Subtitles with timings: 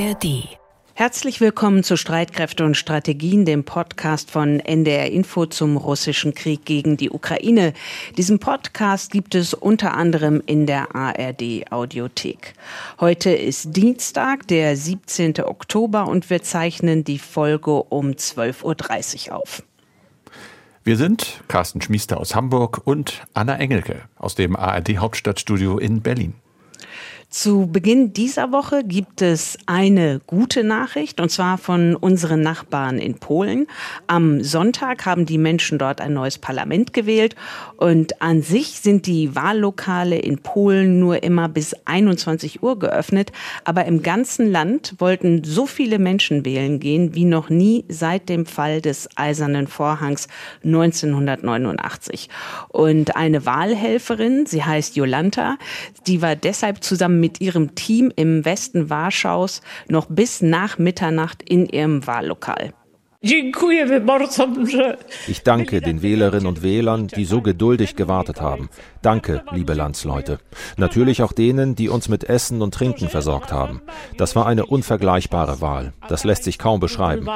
[0.00, 0.48] ARD.
[0.94, 6.96] Herzlich willkommen zu Streitkräfte und Strategien, dem Podcast von NDR Info zum russischen Krieg gegen
[6.96, 7.74] die Ukraine.
[8.16, 12.54] Diesen Podcast gibt es unter anderem in der ARD Audiothek.
[12.98, 15.40] Heute ist Dienstag, der 17.
[15.44, 19.62] Oktober und wir zeichnen die Folge um 12.30 Uhr auf.
[20.82, 26.34] Wir sind Carsten Schmiester aus Hamburg und Anna Engelke aus dem ARD Hauptstadtstudio in Berlin.
[27.30, 33.14] Zu Beginn dieser Woche gibt es eine gute Nachricht, und zwar von unseren Nachbarn in
[33.20, 33.68] Polen.
[34.08, 37.36] Am Sonntag haben die Menschen dort ein neues Parlament gewählt
[37.76, 43.30] und an sich sind die Wahllokale in Polen nur immer bis 21 Uhr geöffnet,
[43.62, 48.44] aber im ganzen Land wollten so viele Menschen wählen gehen wie noch nie seit dem
[48.44, 50.26] Fall des Eisernen Vorhangs
[50.64, 52.28] 1989.
[52.70, 55.58] Und eine Wahlhelferin, sie heißt Jolanta,
[56.08, 61.66] die war deshalb zusammen mit ihrem Team im Westen Warschaus noch bis nach Mitternacht in
[61.66, 62.72] ihrem Wahllokal.
[65.28, 68.70] Ich danke den Wählerinnen und Wählern, die so geduldig gewartet haben.
[69.02, 70.38] Danke, liebe Landsleute.
[70.78, 73.82] Natürlich auch denen, die uns mit Essen und Trinken versorgt haben.
[74.16, 75.92] Das war eine unvergleichbare Wahl.
[76.08, 77.28] Das lässt sich kaum beschreiben.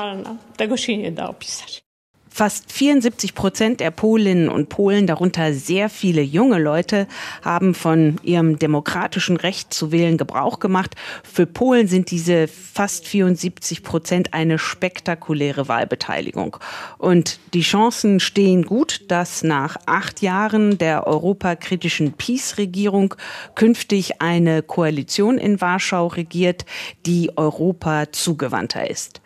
[2.36, 7.06] Fast 74 Prozent der Polinnen und Polen, darunter sehr viele junge Leute,
[7.42, 10.96] haben von ihrem demokratischen Recht zu wählen Gebrauch gemacht.
[11.22, 16.56] Für Polen sind diese fast 74 Prozent eine spektakuläre Wahlbeteiligung.
[16.98, 23.14] Und die Chancen stehen gut, dass nach acht Jahren der europakritischen Peace-Regierung
[23.54, 26.64] künftig eine Koalition in Warschau regiert,
[27.06, 29.20] die Europa zugewandter ist.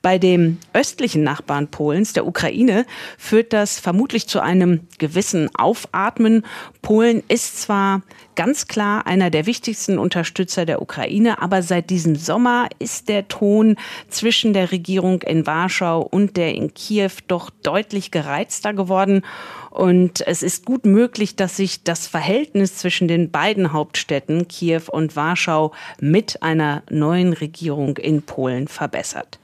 [0.00, 2.84] Bei dem östlichen Nachbarn Polens, der Ukraine, Ukraine
[3.16, 6.44] führt das vermutlich zu einem gewissen Aufatmen.
[6.82, 8.02] Polen ist zwar
[8.34, 13.76] ganz klar einer der wichtigsten Unterstützer der Ukraine, aber seit diesem Sommer ist der Ton
[14.08, 19.22] zwischen der Regierung in Warschau und der in Kiew doch deutlich gereizter geworden.
[19.70, 25.16] Und es ist gut möglich, dass sich das Verhältnis zwischen den beiden Hauptstädten Kiew und
[25.16, 29.38] Warschau mit einer neuen Regierung in Polen verbessert.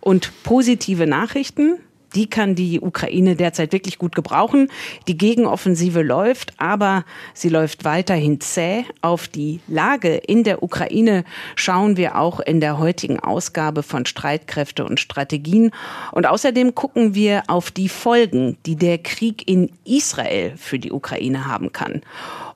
[0.00, 1.78] Und positive Nachrichten.
[2.14, 4.68] Die kann die Ukraine derzeit wirklich gut gebrauchen.
[5.08, 8.84] Die Gegenoffensive läuft, aber sie läuft weiterhin zäh.
[9.00, 11.24] Auf die Lage in der Ukraine
[11.56, 15.70] schauen wir auch in der heutigen Ausgabe von Streitkräfte und Strategien.
[16.12, 21.46] Und außerdem gucken wir auf die Folgen, die der Krieg in Israel für die Ukraine
[21.46, 22.02] haben kann.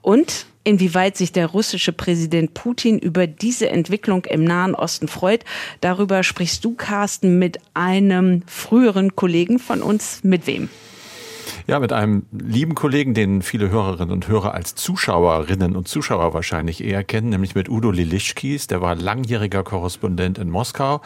[0.02, 5.44] Und inwieweit sich der russische Präsident Putin über diese Entwicklung im Nahen Osten freut.
[5.80, 10.24] Darüber sprichst du, Carsten, mit einem früheren Kollegen von uns.
[10.24, 10.68] Mit wem?
[11.68, 16.82] Ja, mit einem lieben Kollegen, den viele Hörerinnen und Hörer als Zuschauerinnen und Zuschauer wahrscheinlich
[16.82, 18.66] eher kennen, nämlich mit Udo Lilischkis.
[18.66, 21.00] Der war langjähriger Korrespondent in Moskau.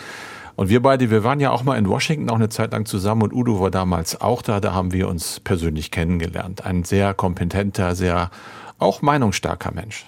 [0.56, 3.22] Und wir beide, wir waren ja auch mal in Washington auch eine Zeit lang zusammen
[3.22, 4.60] und Udo war damals auch da.
[4.60, 6.65] Da haben wir uns persönlich kennengelernt.
[6.65, 8.31] Ein sehr kompetenter, sehr
[8.81, 10.07] auch meinungsstarker Mensch.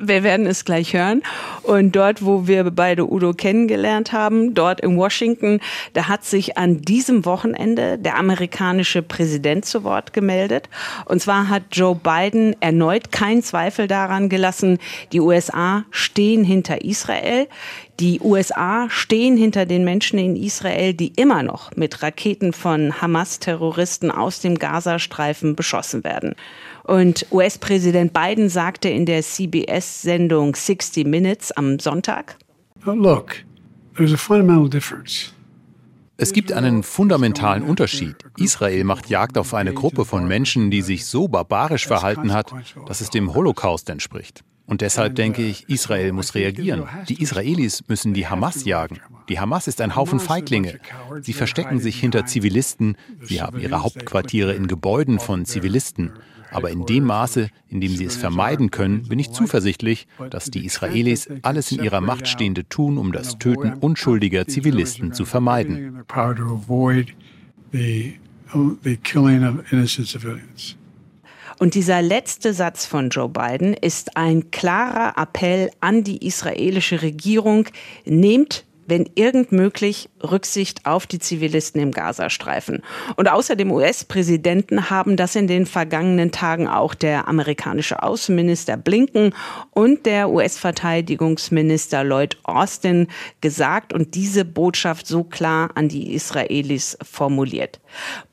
[0.00, 1.22] Wir werden es gleich hören.
[1.62, 5.60] Und dort, wo wir beide Udo kennengelernt haben, dort in Washington,
[5.92, 10.68] da hat sich an diesem Wochenende der amerikanische Präsident zu Wort gemeldet.
[11.04, 14.78] Und zwar hat Joe Biden erneut keinen Zweifel daran gelassen,
[15.12, 17.48] die USA stehen hinter Israel.
[18.00, 24.10] Die USA stehen hinter den Menschen in Israel, die immer noch mit Raketen von Hamas-Terroristen
[24.10, 26.34] aus dem Gazastreifen beschossen werden.
[26.88, 32.38] Und US-Präsident Biden sagte in der CBS-Sendung 60 Minutes am Sonntag,
[32.86, 33.44] Look,
[33.94, 35.34] there's a fundamental difference.
[36.16, 38.16] Es gibt einen fundamentalen Unterschied.
[38.38, 42.54] Israel macht Jagd auf eine Gruppe von Menschen, die sich so barbarisch verhalten hat,
[42.86, 44.42] dass es dem Holocaust entspricht.
[44.64, 46.88] Und deshalb denke ich, Israel muss reagieren.
[47.10, 48.98] Die Israelis müssen die Hamas jagen.
[49.28, 50.80] Die Hamas ist ein Haufen Feiglinge.
[51.20, 52.96] Sie verstecken sich hinter Zivilisten.
[53.20, 56.12] Sie haben ihre Hauptquartiere in Gebäuden von Zivilisten.
[56.50, 60.64] Aber in dem Maße, in dem sie es vermeiden können, bin ich zuversichtlich, dass die
[60.64, 66.04] Israelis alles in ihrer Macht Stehende tun, um das Töten unschuldiger Zivilisten zu vermeiden.
[71.58, 77.66] Und dieser letzte Satz von Joe Biden ist ein klarer Appell an die israelische Regierung,
[78.04, 82.82] nehmt wenn irgend möglich, Rücksicht auf die Zivilisten im Gazastreifen.
[83.16, 89.34] Und außer dem US-Präsidenten haben das in den vergangenen Tagen auch der amerikanische Außenminister Blinken
[89.70, 93.08] und der US-Verteidigungsminister Lloyd Austin
[93.42, 97.80] gesagt und diese Botschaft so klar an die Israelis formuliert.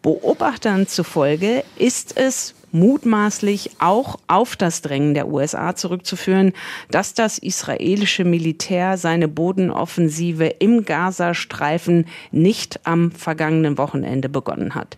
[0.01, 6.53] Beobachtern zufolge ist es mutmaßlich auch auf das Drängen der USA zurückzuführen,
[6.91, 14.97] dass das israelische Militär seine Bodenoffensive im Gazastreifen nicht am vergangenen Wochenende begonnen hat.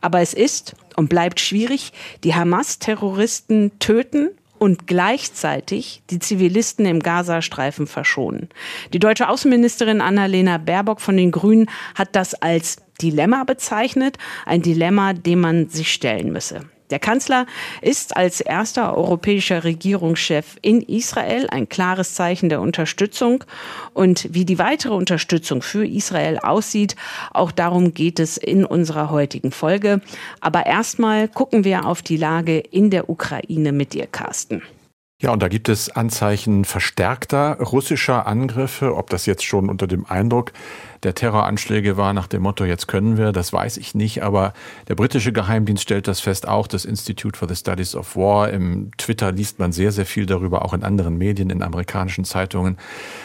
[0.00, 1.92] Aber es ist und bleibt schwierig,
[2.24, 8.48] die Hamas-Terroristen töten und gleichzeitig die Zivilisten im Gazastreifen verschonen.
[8.92, 14.16] Die deutsche Außenministerin Annalena Baerbock von den Grünen hat das als Dilemma bezeichnet,
[14.46, 16.62] ein Dilemma, dem man sich stellen müsse.
[16.90, 17.46] Der Kanzler
[17.82, 23.44] ist als erster europäischer Regierungschef in Israel ein klares Zeichen der Unterstützung.
[23.92, 26.96] Und wie die weitere Unterstützung für Israel aussieht,
[27.32, 30.00] auch darum geht es in unserer heutigen Folge.
[30.40, 34.62] Aber erstmal gucken wir auf die Lage in der Ukraine mit dir, Carsten.
[35.22, 40.04] Ja, und da gibt es Anzeichen verstärkter russischer Angriffe, ob das jetzt schon unter dem
[40.04, 40.52] Eindruck
[41.02, 44.52] der Terroranschläge war nach dem Motto, jetzt können wir, das weiß ich nicht, aber
[44.88, 48.50] der britische Geheimdienst stellt das fest, auch das Institute for the Studies of War.
[48.50, 52.78] Im Twitter liest man sehr, sehr viel darüber, auch in anderen Medien, in amerikanischen Zeitungen.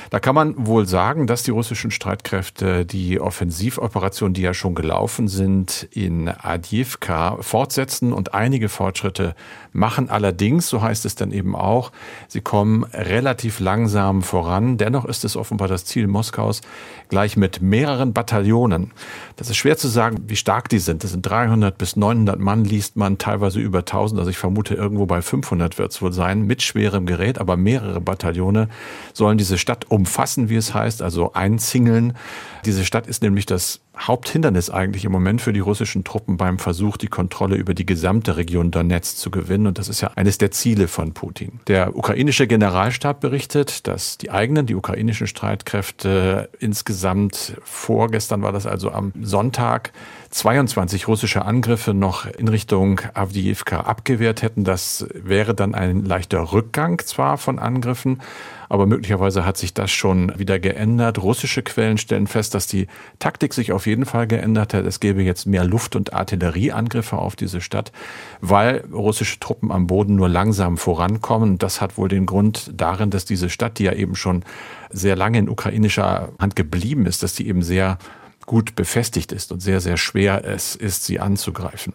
[0.09, 5.27] Da kann man wohl sagen, dass die russischen Streitkräfte die Offensivoperationen, die ja schon gelaufen
[5.27, 9.35] sind, in Adjivka fortsetzen und einige Fortschritte
[9.73, 10.09] machen.
[10.09, 11.91] Allerdings, so heißt es dann eben auch,
[12.27, 14.77] sie kommen relativ langsam voran.
[14.77, 16.61] Dennoch ist es offenbar das Ziel Moskaus,
[17.09, 18.91] gleich mit mehreren Bataillonen.
[19.41, 21.03] Das ist schwer zu sagen, wie stark die sind.
[21.03, 24.19] Das sind 300 bis 900 Mann, liest man teilweise über 1000.
[24.19, 28.01] Also ich vermute, irgendwo bei 500 wird es wohl sein, mit schwerem Gerät, aber mehrere
[28.01, 28.69] Bataillone
[29.13, 32.13] sollen diese Stadt umfassen, wie es heißt, also einzingeln.
[32.65, 36.95] Diese Stadt ist nämlich das Haupthindernis eigentlich im Moment für die russischen Truppen beim Versuch,
[36.97, 39.67] die Kontrolle über die gesamte Region Donetsk zu gewinnen.
[39.67, 41.59] Und das ist ja eines der Ziele von Putin.
[41.67, 48.91] Der ukrainische Generalstab berichtet, dass die eigenen, die ukrainischen Streitkräfte insgesamt vorgestern war das also
[48.91, 49.91] am Sonntag
[50.31, 54.63] 22 russische Angriffe noch in Richtung Avdiivka abgewehrt hätten.
[54.63, 58.21] Das wäre dann ein leichter Rückgang zwar von Angriffen,
[58.69, 61.21] aber möglicherweise hat sich das schon wieder geändert.
[61.21, 62.87] Russische Quellen stellen fest, dass die
[63.19, 64.85] Taktik sich auf jeden Fall geändert hat.
[64.85, 67.91] Es gäbe jetzt mehr Luft- und Artillerieangriffe auf diese Stadt,
[68.39, 71.57] weil russische Truppen am Boden nur langsam vorankommen.
[71.57, 74.43] Das hat wohl den Grund darin, dass diese Stadt, die ja eben schon
[74.89, 77.97] sehr lange in ukrainischer Hand geblieben ist, dass die eben sehr
[78.51, 81.93] gut befestigt ist und sehr, sehr schwer es ist, sie anzugreifen.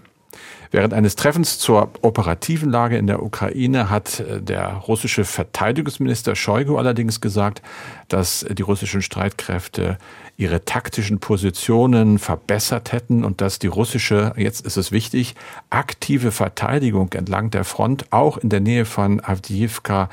[0.70, 6.79] Während eines Treffens zur operativen Lage in der Ukraine hat äh, der russische Verteidigungsminister Shoigu
[6.79, 7.61] allerdings gesagt,
[8.08, 9.99] dass die russischen Streitkräfte
[10.38, 15.35] ihre taktischen Positionen verbessert hätten und dass die russische, jetzt ist es wichtig,
[15.69, 20.08] aktive Verteidigung entlang der Front auch in der Nähe von Avdiivka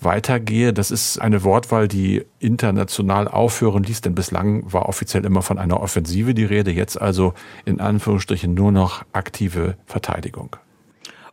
[0.00, 0.72] weitergehe.
[0.72, 5.80] Das ist eine Wortwahl, die international aufhören ließ, denn bislang war offiziell immer von einer
[5.80, 10.56] Offensive die Rede, jetzt also in Anführungsstrichen nur noch aktive Verteidigung.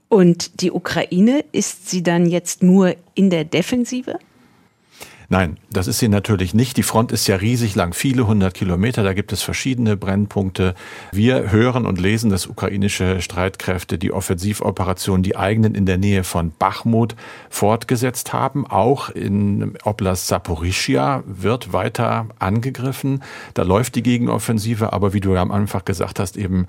[0.09, 4.19] Und die Ukraine, ist sie dann jetzt nur in der Defensive?
[5.29, 6.77] Nein, das ist sie natürlich nicht.
[6.77, 9.03] Die Front ist ja riesig lang, viele hundert Kilometer.
[9.03, 10.73] Da gibt es verschiedene Brennpunkte.
[11.11, 16.53] Wir hören und lesen, dass ukrainische Streitkräfte die Offensivoperationen, die eigenen in der Nähe von
[16.57, 17.17] Bachmut
[17.49, 18.65] fortgesetzt haben.
[18.65, 23.21] Auch in Oblast Saporischia wird weiter angegriffen.
[23.53, 26.67] Da läuft die Gegenoffensive, aber wie du ja am Anfang gesagt hast, eben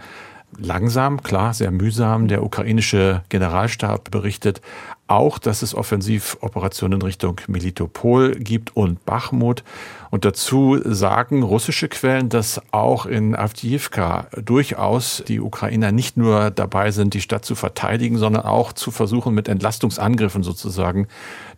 [0.56, 2.26] langsam, klar, sehr mühsam.
[2.26, 4.60] Der ukrainische Generalstab berichtet
[5.08, 9.64] auch, dass es Offensivoperationen Richtung Melitopol gibt und Bachmut.
[10.10, 16.90] Und dazu sagen russische Quellen, dass auch in Avdiivka durchaus die Ukrainer nicht nur dabei
[16.90, 21.08] sind, die Stadt zu verteidigen, sondern auch zu versuchen, mit Entlastungsangriffen sozusagen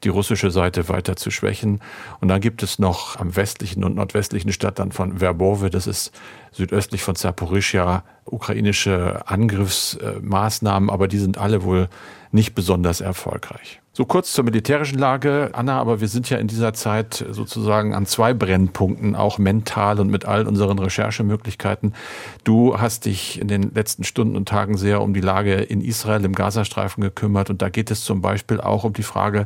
[0.05, 1.81] die russische Seite weiter zu schwächen.
[2.21, 6.13] Und dann gibt es noch am westlichen und nordwestlichen Stadtland von Verbove, das ist
[6.53, 11.89] südöstlich von Zaporischia, ukrainische Angriffsmaßnahmen, aber die sind alle wohl
[12.33, 13.81] nicht besonders erfolgreich.
[14.01, 18.07] So kurz zur militärischen Lage, Anna, aber wir sind ja in dieser Zeit sozusagen an
[18.07, 21.93] zwei Brennpunkten, auch mental und mit all unseren Recherchemöglichkeiten.
[22.43, 26.25] Du hast dich in den letzten Stunden und Tagen sehr um die Lage in Israel
[26.25, 29.45] im Gazastreifen gekümmert und da geht es zum Beispiel auch um die Frage,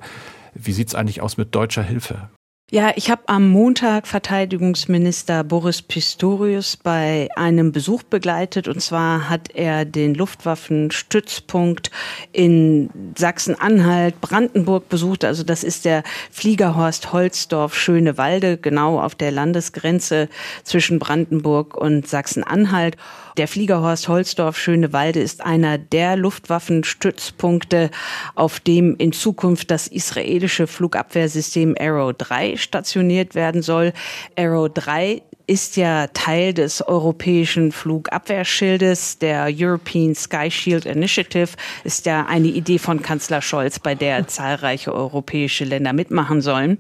[0.55, 2.29] wie sieht es eigentlich aus mit deutscher Hilfe?
[2.71, 8.69] Ja, ich habe am Montag Verteidigungsminister Boris Pistorius bei einem Besuch begleitet.
[8.69, 11.91] Und zwar hat er den Luftwaffenstützpunkt
[12.33, 15.27] in Sachsen-Anhalt, Brandenburg besucht.
[15.27, 20.31] Also das ist der Fliegerhorst Holzdorf Schönewalde, genau auf der Landesgrenze
[20.63, 22.97] zwischen Brandenburg und Sachsen-Anhalt.
[23.37, 27.91] Der Fliegerhorst Holzdorf Schönewalde ist einer der Luftwaffenstützpunkte,
[28.37, 33.93] auf dem in Zukunft das israelische Flugabwehrsystem Arrow 3 stationiert werden soll.
[34.39, 39.19] Arrow 3 ist ja Teil des europäischen Flugabwehrschildes.
[39.19, 41.51] Der European Sky Shield Initiative
[41.85, 46.79] ist ja eine Idee von Kanzler Scholz, bei der zahlreiche europäische Länder mitmachen sollen.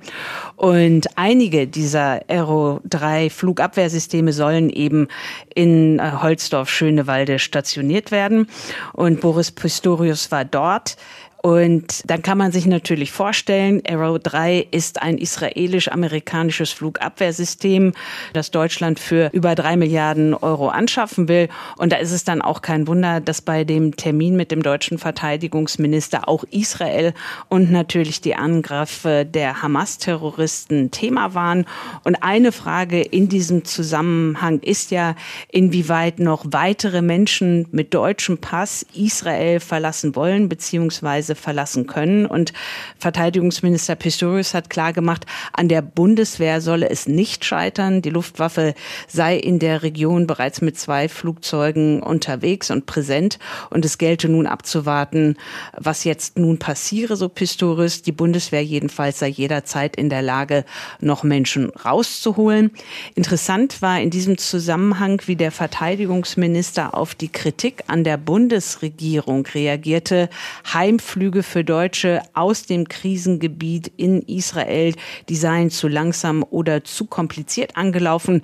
[0.56, 5.08] Und einige dieser Aero 3 Flugabwehrsysteme sollen eben
[5.54, 8.48] in äh, Holzdorf-Schönewalde stationiert werden.
[8.92, 10.96] Und Boris Pistorius war dort.
[11.44, 17.92] Und dann kann man sich natürlich vorstellen, Arrow 3 ist ein israelisch-amerikanisches Flugabwehrsystem,
[18.32, 21.50] das Deutschland für über drei Milliarden Euro anschaffen will.
[21.76, 24.96] Und da ist es dann auch kein Wunder, dass bei dem Termin mit dem deutschen
[24.96, 27.12] Verteidigungsminister auch Israel
[27.50, 31.66] und natürlich die Angriffe der Hamas-Terroristen Thema waren.
[32.04, 35.14] Und eine Frage in diesem Zusammenhang ist ja,
[35.52, 42.26] inwieweit noch weitere Menschen mit deutschem Pass Israel verlassen wollen, beziehungsweise Weise verlassen können.
[42.26, 42.52] Und
[42.98, 48.02] Verteidigungsminister Pistorius hat klargemacht, an der Bundeswehr solle es nicht scheitern.
[48.02, 48.74] Die Luftwaffe
[49.08, 53.38] sei in der Region bereits mit zwei Flugzeugen unterwegs und präsent.
[53.70, 55.36] Und es gelte nun abzuwarten,
[55.76, 58.02] was jetzt nun passiere, so Pistorius.
[58.02, 60.64] Die Bundeswehr jedenfalls sei jederzeit in der Lage,
[61.00, 62.70] noch Menschen rauszuholen.
[63.14, 70.28] Interessant war in diesem Zusammenhang, wie der Verteidigungsminister auf die Kritik an der Bundesregierung reagierte.
[70.72, 74.92] Heimflüge Flüge für Deutsche aus dem Krisengebiet in Israel,
[75.30, 78.42] die seien zu langsam oder zu kompliziert angelaufen.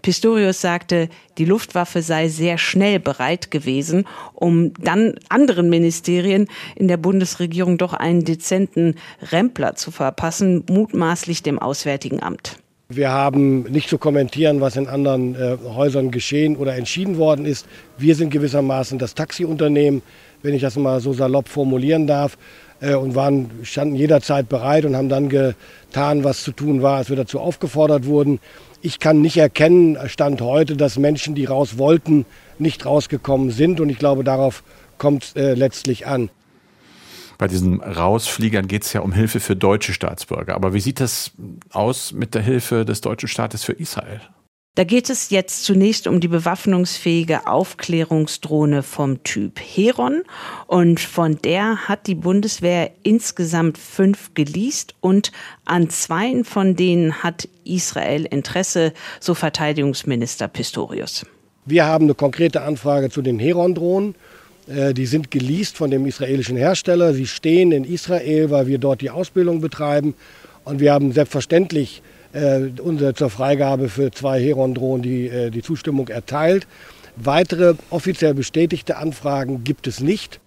[0.00, 1.08] Pistorius sagte,
[1.38, 6.46] die Luftwaffe sei sehr schnell bereit gewesen, um dann anderen Ministerien
[6.76, 8.94] in der Bundesregierung doch einen dezenten
[9.32, 12.58] Rempler zu verpassen, mutmaßlich dem Auswärtigen Amt.
[12.88, 17.66] Wir haben nicht zu kommentieren, was in anderen äh, Häusern geschehen oder entschieden worden ist.
[17.98, 20.02] Wir sind gewissermaßen das Taxiunternehmen
[20.42, 22.36] wenn ich das mal so salopp formulieren darf,
[22.80, 27.10] äh, und waren, standen jederzeit bereit und haben dann getan, was zu tun war, als
[27.10, 28.40] wir dazu aufgefordert wurden.
[28.82, 32.24] Ich kann nicht erkennen, Stand heute, dass Menschen, die raus wollten,
[32.58, 33.80] nicht rausgekommen sind.
[33.80, 34.64] Und ich glaube, darauf
[34.98, 36.30] kommt es äh, letztlich an.
[37.36, 40.54] Bei diesen Rausfliegern geht es ja um Hilfe für deutsche Staatsbürger.
[40.54, 41.32] Aber wie sieht das
[41.70, 44.20] aus mit der Hilfe des deutschen Staates für Israel?
[44.76, 50.22] Da geht es jetzt zunächst um die bewaffnungsfähige Aufklärungsdrohne vom Typ Heron
[50.68, 55.32] und von der hat die Bundeswehr insgesamt fünf geleast und
[55.64, 61.26] an zweien von denen hat Israel Interesse, so Verteidigungsminister Pistorius.
[61.66, 64.14] Wir haben eine konkrete Anfrage zu den Heron-Drohnen.
[64.68, 67.12] Äh, die sind geleast von dem israelischen Hersteller.
[67.12, 70.14] Sie stehen in Israel, weil wir dort die Ausbildung betreiben.
[70.64, 76.66] Und wir haben selbstverständlich äh, zur Freigabe für zwei Heron-Drohnen die, äh, die Zustimmung erteilt.
[77.16, 80.40] Weitere offiziell bestätigte Anfragen gibt es nicht.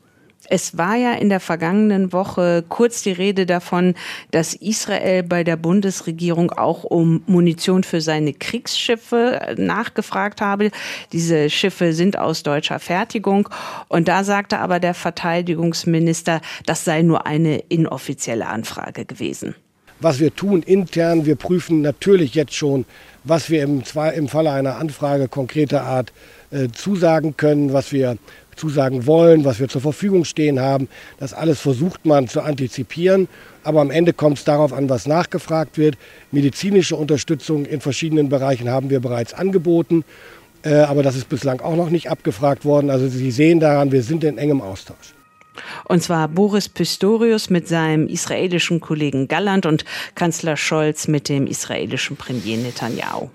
[0.50, 3.96] Es war ja in der vergangenen Woche kurz die Rede davon,
[4.32, 10.72] dass Israel bei der Bundesregierung auch um Munition für seine Kriegsschiffe nachgefragt habe.
[11.14, 13.48] Diese Schiffe sind aus deutscher Fertigung.
[13.88, 19.56] Und da sagte aber der Verteidigungsminister, das sei nur eine inoffizielle Anfrage gewesen
[20.04, 21.26] was wir tun intern.
[21.26, 22.86] Wir prüfen natürlich jetzt schon,
[23.24, 23.84] was wir im,
[24.16, 26.12] im Falle einer Anfrage konkreter Art
[26.52, 28.18] äh, zusagen können, was wir
[28.56, 30.88] zusagen wollen, was wir zur Verfügung stehen haben.
[31.20, 33.28] Das alles versucht man zu antizipieren.
[33.64, 35.98] Aber am Ende kommt es darauf an, was nachgefragt wird.
[36.32, 40.04] Medizinische Unterstützung in verschiedenen Bereichen haben wir bereits angeboten.
[40.64, 42.90] Äh, aber das ist bislang auch noch nicht abgefragt worden.
[42.90, 45.14] Also Sie sehen daran, wir sind in engem Austausch.
[45.86, 52.18] Und zwar Boris Pistorius mit seinem israelischen Kollegen Galland und Kanzler Scholz mit dem israelischen
[52.18, 53.30] Premier Netanyahu.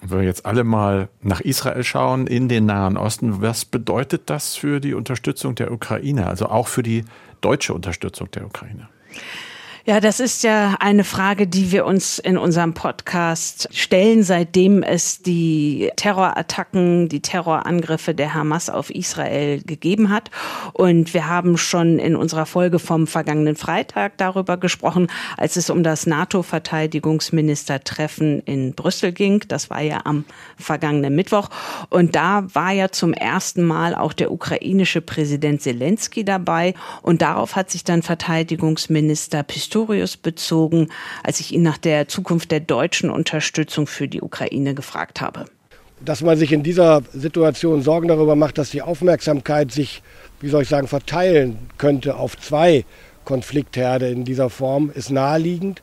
[0.00, 4.54] Wenn wir jetzt alle mal nach Israel schauen, in den Nahen Osten, was bedeutet das
[4.54, 7.04] für die Unterstützung der Ukraine, also auch für die
[7.40, 8.88] deutsche Unterstützung der Ukraine?
[9.88, 15.22] Ja, das ist ja eine Frage, die wir uns in unserem Podcast stellen, seitdem es
[15.22, 20.30] die Terrorattacken, die Terrorangriffe der Hamas auf Israel gegeben hat.
[20.74, 25.06] Und wir haben schon in unserer Folge vom vergangenen Freitag darüber gesprochen,
[25.38, 29.42] als es um das NATO-Verteidigungsministertreffen in Brüssel ging.
[29.48, 30.26] Das war ja am
[30.58, 31.48] vergangenen Mittwoch.
[31.88, 36.74] Und da war ja zum ersten Mal auch der ukrainische Präsident Zelensky dabei.
[37.00, 40.88] Und darauf hat sich dann Verteidigungsminister Pistorius Pistorius bezogen,
[41.22, 45.44] als ich ihn nach der Zukunft der deutschen Unterstützung für die Ukraine gefragt habe.
[46.04, 50.02] Dass man sich in dieser Situation Sorgen darüber macht, dass die Aufmerksamkeit sich,
[50.40, 52.84] wie soll ich sagen, verteilen könnte auf zwei
[53.24, 55.82] Konfliktherde in dieser Form, ist naheliegend.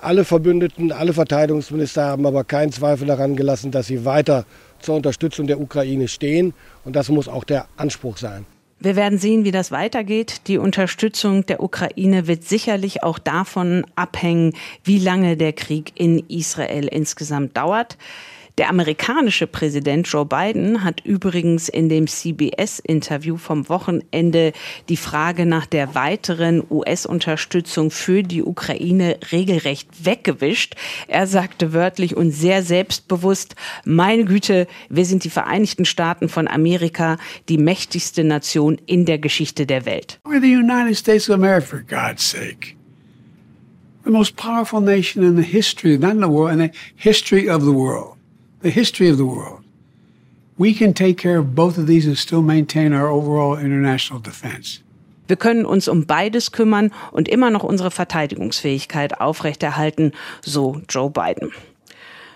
[0.00, 4.44] Alle Verbündeten, alle Verteidigungsminister haben aber keinen Zweifel daran gelassen, dass sie weiter
[4.78, 6.54] zur Unterstützung der Ukraine stehen.
[6.84, 8.46] Und das muss auch der Anspruch sein.
[8.78, 10.42] Wir werden sehen, wie das weitergeht.
[10.48, 14.52] Die Unterstützung der Ukraine wird sicherlich auch davon abhängen,
[14.84, 17.96] wie lange der Krieg in Israel insgesamt dauert.
[18.58, 24.54] Der amerikanische Präsident Joe Biden hat übrigens in dem CBS-Interview vom Wochenende
[24.88, 30.74] die Frage nach der weiteren US-Unterstützung für die Ukraine regelrecht weggewischt.
[31.06, 37.18] Er sagte wörtlich und sehr selbstbewusst, meine Güte, wir sind die Vereinigten Staaten von Amerika,
[37.50, 40.18] die mächtigste Nation in der Geschichte der Welt.
[40.24, 42.74] We're the United States of America, for God's sake.
[44.04, 47.60] The most powerful nation in the history, not in the world, in the history of
[47.60, 48.15] the world.
[48.66, 49.62] The history of the world.
[50.58, 54.80] We can take care of both of these and still maintain our overall international defense.
[55.28, 60.10] Wir können uns um beides kümmern und immer noch unsere Verteidigungsfähigkeit aufrechterhalten,
[60.42, 61.52] so Joe Biden.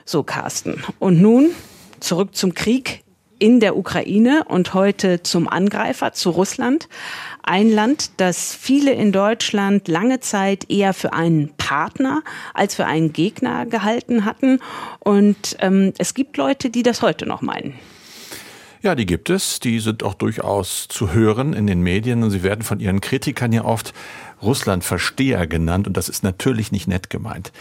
[0.05, 0.85] So, Carsten.
[1.01, 1.51] Und nun
[1.99, 3.03] zurück zum Krieg
[3.41, 6.89] in der Ukraine und heute zum Angreifer, zu Russland.
[7.43, 12.23] Ein Land, das viele in Deutschland lange Zeit eher für einen Partner
[12.55, 14.61] als für einen Gegner gehalten hatten.
[15.01, 17.75] Und ähm, es gibt Leute, die das heute noch meinen.
[18.83, 19.61] Ja, die gibt es.
[19.61, 23.53] Die sind auch durchaus zu hören in den Medien und sie werden von ihren Kritikern
[23.53, 23.93] ja oft
[24.43, 27.53] Russland-Versteher genannt und das ist natürlich nicht nett gemeint.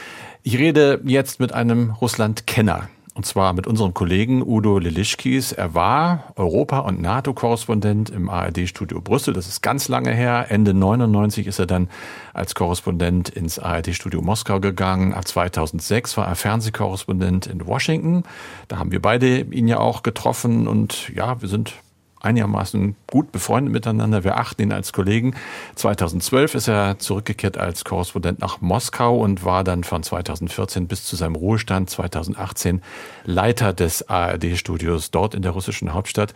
[0.43, 2.89] Ich rede jetzt mit einem Russland-Kenner.
[3.19, 5.51] Und zwar mit unserem Kollegen Udo Lilischkis.
[5.51, 9.33] Er war Europa- und NATO-Korrespondent im ARD-Studio Brüssel.
[9.33, 10.45] Das ist ganz lange her.
[10.47, 11.89] Ende 99 ist er dann
[12.33, 15.13] als Korrespondent ins ARD-Studio Moskau gegangen.
[15.13, 18.23] Ab 2006 war er Fernsehkorrespondent in Washington.
[18.69, 21.73] Da haben wir beide ihn ja auch getroffen und ja, wir sind
[22.19, 24.23] einigermaßen gut befreundet miteinander.
[24.23, 25.35] Wir achten ihn als Kollegen.
[25.75, 31.15] 2012 ist er zurückgekehrt als Korrespondent nach Moskau und war dann von 2014 bis zu
[31.15, 32.81] seinem Ruhestand 2018
[33.25, 36.33] Leiter des ARD-Studios dort in der russischen Hauptstadt.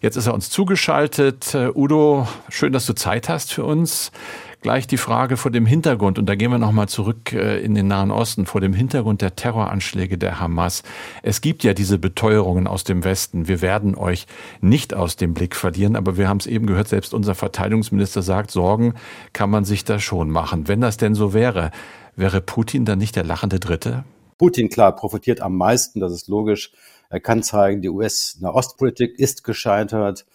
[0.00, 1.54] Jetzt ist er uns zugeschaltet.
[1.74, 4.12] Udo, schön, dass du Zeit hast für uns
[4.60, 7.88] gleich die Frage vor dem Hintergrund, und da gehen wir nochmal zurück äh, in den
[7.88, 10.82] Nahen Osten, vor dem Hintergrund der Terroranschläge der Hamas.
[11.22, 13.48] Es gibt ja diese Beteuerungen aus dem Westen.
[13.48, 14.26] Wir werden euch
[14.60, 18.50] nicht aus dem Blick verlieren, aber wir haben es eben gehört, selbst unser Verteidigungsminister sagt,
[18.50, 18.94] Sorgen
[19.32, 20.68] kann man sich da schon machen.
[20.68, 21.70] Wenn das denn so wäre,
[22.16, 24.04] wäre Putin dann nicht der lachende Dritte?
[24.38, 26.72] Putin, klar, profitiert am meisten, das ist logisch.
[27.08, 30.26] Er kann zeigen, die US-Nahostpolitik ist gescheitert,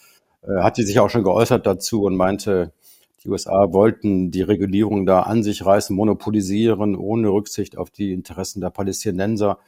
[0.41, 2.73] Er hat sich auch schon geäußert dazu und meinte,
[3.23, 8.61] die USA wollten die Regulierung da an sich reißen, monopolisieren, ohne Rücksicht auf die Interessen
[8.61, 9.59] der Palästinenser.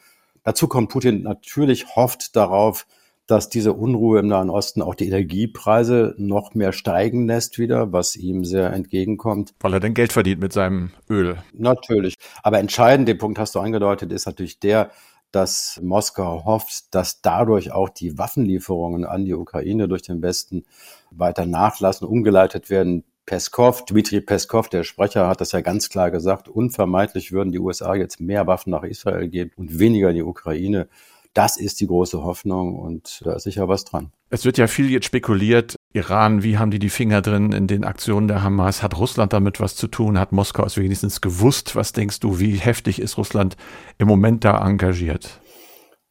[0.43, 2.85] Dazu kommt Putin natürlich hofft darauf,
[3.27, 8.15] dass diese Unruhe im Nahen Osten auch die Energiepreise noch mehr steigen lässt wieder, was
[8.15, 9.53] ihm sehr entgegenkommt.
[9.61, 11.37] Weil er dann Geld verdient mit seinem Öl.
[11.53, 12.15] Natürlich.
[12.41, 14.91] Aber entscheidend, den Punkt hast du angedeutet, ist natürlich der,
[15.31, 20.65] dass Moskau hofft, dass dadurch auch die Waffenlieferungen an die Ukraine durch den Westen
[21.09, 23.03] weiter nachlassen, umgeleitet werden.
[23.25, 27.95] Peskov, Dmitri Peskov, der Sprecher, hat das ja ganz klar gesagt, unvermeidlich würden die USA
[27.95, 30.87] jetzt mehr Waffen nach Israel geben und weniger in die Ukraine.
[31.33, 34.11] Das ist die große Hoffnung und da ist sicher was dran.
[34.29, 37.83] Es wird ja viel jetzt spekuliert, Iran, wie haben die die Finger drin in den
[37.83, 38.81] Aktionen der Hamas?
[38.81, 40.17] Hat Russland damit was zu tun?
[40.17, 41.75] Hat Moskau es wenigstens gewusst?
[41.75, 43.57] Was denkst du, wie heftig ist Russland
[43.99, 45.39] im Moment da engagiert?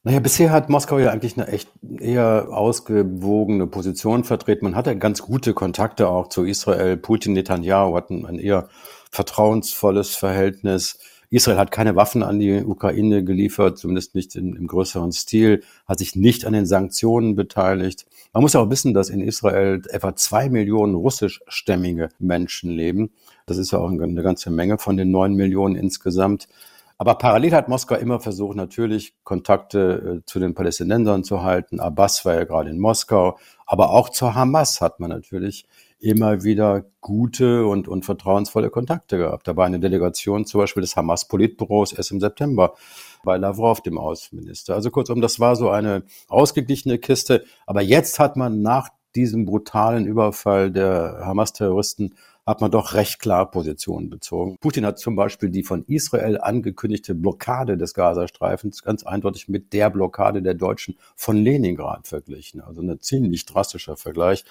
[0.05, 4.65] Naja, bisher hat Moskau ja eigentlich eine echt eher ausgewogene Position vertreten.
[4.65, 6.97] Man hatte ganz gute Kontakte auch zu Israel.
[6.97, 8.69] Putin, Netanyahu hatten ein eher
[9.13, 10.99] vertrauensvolles Verhältnis.
[11.31, 16.01] Israel hat keine Waffen an die Ukraine geliefert, zumindest nicht in, im größeren Stil, hat
[16.01, 18.05] sich nicht an den Sanktionen beteiligt.
[18.33, 23.13] Man muss auch wissen, dass in Israel etwa zwei Millionen russischstämmige Menschen leben.
[23.47, 26.49] Das ist ja auch eine ganze Menge von den neun Millionen insgesamt.
[27.03, 31.81] Aber parallel hat Moskau immer versucht, natürlich Kontakte äh, zu den Palästinensern zu halten.
[31.81, 35.67] Abbas war ja gerade in Moskau, aber auch zur Hamas hat man natürlich
[35.99, 39.49] immer wieder gute und, und vertrauensvolle Kontakte gehabt.
[39.49, 42.75] Da war eine Delegation zum Beispiel des Hamas-Politbüros erst im September
[43.25, 44.77] bei Lavrov, dem Außenminister.
[44.77, 47.43] Also kurzum, das war so eine ausgeglichene Kiste.
[47.67, 53.51] Aber jetzt hat man nach diesem brutalen Überfall der Hamas-Terroristen hat man doch recht klar
[53.51, 54.57] Positionen bezogen.
[54.61, 59.91] Putin hat zum Beispiel die von Israel angekündigte Blockade des Gazastreifens ganz eindeutig mit der
[59.91, 62.61] Blockade der Deutschen von Leningrad verglichen.
[62.61, 64.45] Also ein ziemlich drastischer Vergleich.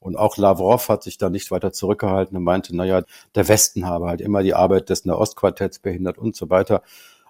[0.00, 3.02] Und auch Lavrov hat sich da nicht weiter zurückgehalten und meinte, naja,
[3.34, 6.82] der Westen habe halt immer die Arbeit des Nahostquartetts behindert und so weiter.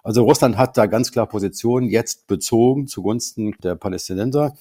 [0.03, 4.55] Also Russland hat da ganz klar Positionen jetzt bezogen zugunsten der Palästinenser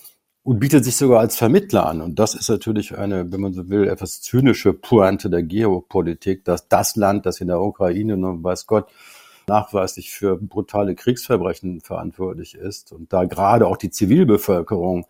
[0.46, 2.00] und bietet sich sogar als Vermittler an.
[2.00, 6.68] Und das ist natürlich eine, wenn man so will, etwas zynische Pointe der Geopolitik, dass
[6.68, 8.86] das Land, das in der Ukraine, nun weiß Gott,
[9.48, 15.06] nachweislich für brutale Kriegsverbrechen verantwortlich ist und da gerade auch die Zivilbevölkerung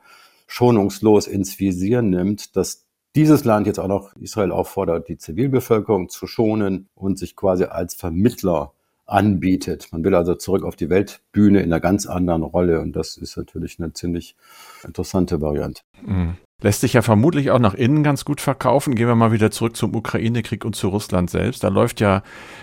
[0.46, 6.26] schonungslos ins Visier nimmt, dass dieses Land jetzt auch noch Israel auffordert, die Zivilbevölkerung zu
[6.26, 8.72] schonen und sich quasi als Vermittler
[9.06, 9.88] anbietet.
[9.92, 13.36] Man will also zurück auf die Weltbühne in einer ganz anderen Rolle und das ist
[13.36, 14.36] natürlich eine ziemlich
[14.84, 15.82] interessante Variante.
[16.04, 16.36] Mhm.
[16.62, 18.94] Lässt sich ja vermutlich auch nach innen ganz gut verkaufen.
[18.94, 21.62] Gehen wir mal wieder zurück zum Ukraine-Krieg und zu Russland selbst.
[21.62, 22.22] Da läuft ja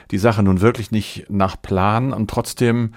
[0.09, 2.93] die Sache nun wirklich nicht nach Plan und trotzdem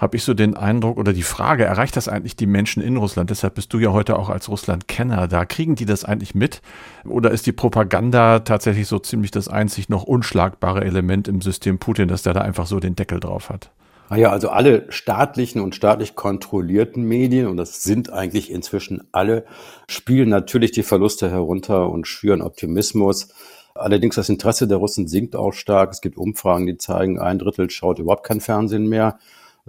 [0.00, 3.28] habe ich so den Eindruck oder die Frage, erreicht das eigentlich die Menschen in Russland?
[3.28, 5.44] Deshalb bist du ja heute auch als Russland-Kenner da.
[5.44, 6.62] Kriegen die das eigentlich mit?
[7.04, 12.08] Oder ist die Propaganda tatsächlich so ziemlich das einzig noch unschlagbare Element im System Putin,
[12.08, 13.70] dass der da einfach so den Deckel drauf hat?
[14.08, 19.44] Naja, also alle staatlichen und staatlich kontrollierten Medien, und das sind eigentlich inzwischen alle,
[19.86, 23.28] spielen natürlich die Verluste herunter und schüren Optimismus.
[23.74, 25.92] Allerdings das Interesse der Russen sinkt auch stark.
[25.92, 29.18] Es gibt Umfragen, die zeigen, ein Drittel schaut überhaupt kein Fernsehen mehr.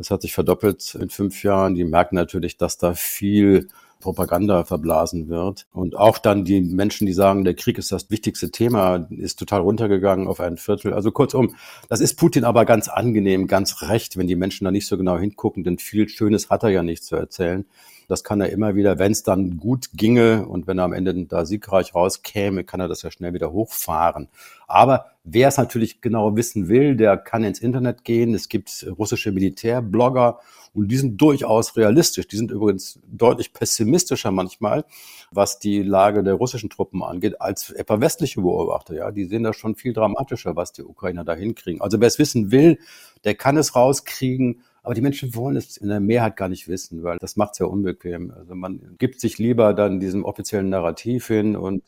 [0.02, 1.76] Das hat sich verdoppelt in fünf Jahren.
[1.76, 3.68] Die merken natürlich, dass da viel
[4.00, 5.68] Propaganda verblasen wird.
[5.74, 9.62] Und auch dann die Menschen, die sagen, der Krieg ist das wichtigste Thema, ist total
[9.62, 10.96] runtergegangen auf ein Viertel.
[10.96, 11.54] Also kurzum,
[11.88, 15.20] das ist Putin aber ganz angenehm, ganz recht, wenn die Menschen da nicht so genau
[15.20, 17.66] hingucken, denn viel Schönes hat er ja nicht zu erzählen.
[18.08, 21.14] Das kann er immer wieder, wenn es dann gut ginge und wenn er am Ende
[21.26, 24.30] da siegreich rauskäme, kann er das ja schnell wieder hochfahren.
[24.68, 28.34] Aber wer es natürlich genau wissen will, der kann ins Internet gehen.
[28.34, 30.40] Es gibt russische Militärblogger
[30.74, 32.28] und die sind durchaus realistisch.
[32.28, 34.86] Die sind übrigens deutlich pessimistischer manchmal,
[35.32, 38.96] was die Lage der russischen Truppen angeht, als etwa westliche Beobachter.
[38.96, 41.82] Ja, die sehen das schon viel dramatischer, was die Ukrainer da hinkriegen.
[41.82, 42.80] Also wer es wissen will,
[43.24, 44.64] der kann es rauskriegen.
[44.84, 47.60] Aber die Menschen wollen es in der Mehrheit gar nicht wissen, weil das macht es
[47.60, 48.32] ja unbequem.
[48.32, 51.84] Also man gibt sich lieber dann diesem offiziellen Narrativ hin und,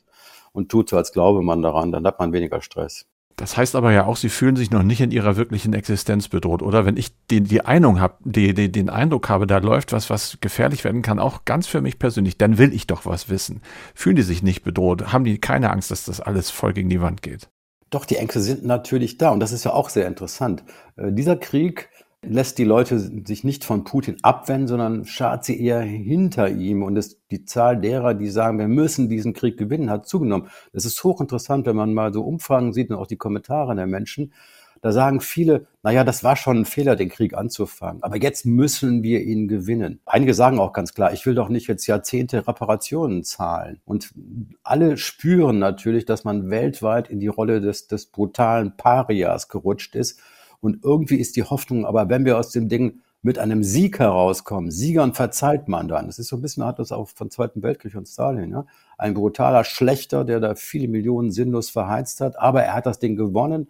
[0.51, 3.07] und tut so, als glaube man daran, dann hat man weniger Stress.
[3.35, 6.61] Das heißt aber ja auch, sie fühlen sich noch nicht in ihrer wirklichen Existenz bedroht,
[6.61, 6.85] oder?
[6.85, 10.37] Wenn ich die, die Einung habe, die, die, den Eindruck habe, da läuft was, was
[10.39, 13.61] gefährlich werden kann, auch ganz für mich persönlich, dann will ich doch was wissen.
[13.95, 15.11] Fühlen die sich nicht bedroht?
[15.11, 17.49] Haben die keine Angst, dass das alles voll gegen die Wand geht?
[17.89, 20.63] Doch, die Ängste sind natürlich da und das ist ja auch sehr interessant.
[20.95, 21.89] Äh, dieser Krieg
[22.23, 26.83] lässt die Leute sich nicht von Putin abwenden, sondern schart sie eher hinter ihm.
[26.83, 30.49] Und es, die Zahl derer, die sagen, wir müssen diesen Krieg gewinnen, hat zugenommen.
[30.71, 34.33] Das ist hochinteressant, wenn man mal so Umfragen sieht und auch die Kommentare der Menschen.
[34.81, 38.03] Da sagen viele, naja, das war schon ein Fehler, den Krieg anzufangen.
[38.03, 40.01] Aber jetzt müssen wir ihn gewinnen.
[40.05, 43.79] Einige sagen auch ganz klar, ich will doch nicht jetzt Jahrzehnte Reparationen zahlen.
[43.85, 44.13] Und
[44.61, 50.19] alle spüren natürlich, dass man weltweit in die Rolle des, des brutalen Parias gerutscht ist
[50.63, 54.71] und irgendwie ist die Hoffnung, aber wenn wir aus dem Ding mit einem Sieg herauskommen,
[54.71, 56.05] Siegern verzeiht man dann.
[56.05, 58.51] Das ist so ein bisschen hat das auch von Zweiten Weltkrieg und Stalin.
[58.51, 58.65] Ja?
[58.97, 63.17] Ein brutaler Schlechter, der da viele Millionen sinnlos verheizt hat, aber er hat das Ding
[63.17, 63.67] gewonnen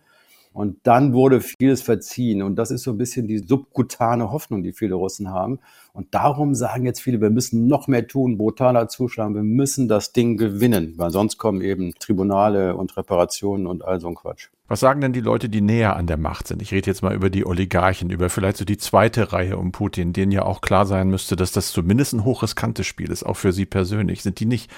[0.54, 2.44] und dann wurde vieles verziehen.
[2.44, 5.60] Und das ist so ein bisschen die subkutane Hoffnung, die viele Russen haben.
[5.94, 10.14] Und darum sagen jetzt viele, wir müssen noch mehr tun, brutaler zuschlagen, wir müssen das
[10.14, 14.50] Ding gewinnen, weil sonst kommen eben Tribunale und Reparationen und all so ein Quatsch.
[14.74, 16.60] Was sagen denn die Leute, die näher an der Macht sind?
[16.64, 20.14] Ich rede jetzt mal über die Oligarchen, über vielleicht so die zweite Reihe um Putin,
[20.14, 23.52] denen ja auch klar sein müsste, dass das zumindest ein hochriskantes Spiel ist, auch für
[23.52, 24.24] sie persönlich.
[24.24, 24.72] Sind die nicht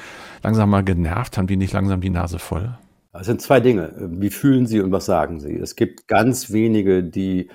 [0.43, 1.37] langsam mal genervt?
[1.37, 2.77] Haben die nicht langsam die Nase voll?
[3.13, 3.93] Es sind zwei Dinge.
[3.97, 5.55] Wie fühlen Sie und was sagen Sie?
[5.55, 7.47] Es gibt ganz wenige, die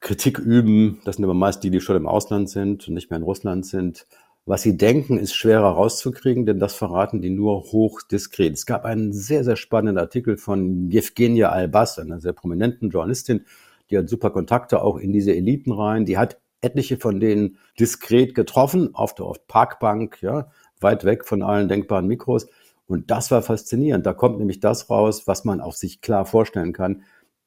[0.00, 1.00] Kritik üben.
[1.06, 3.64] Das sind aber meist die, die schon im Ausland sind und nicht mehr in Russland
[3.64, 4.04] sind.
[4.46, 8.54] Was sie denken, ist schwerer rauszukriegen, denn das verraten die nur hochdiskret.
[8.54, 13.44] Es gab einen sehr, sehr spannenden Artikel von Evgenia Albas, einer sehr prominenten Journalistin,
[13.90, 16.06] die hat super Kontakte auch in diese Eliten rein.
[16.06, 20.50] Die hat etliche von denen diskret getroffen, auf der Parkbank, ja,
[20.80, 22.46] weit weg von allen denkbaren Mikros.
[22.86, 24.06] Und das war faszinierend.
[24.06, 27.02] Da kommt nämlich das raus, was man auch sich klar vorstellen kann.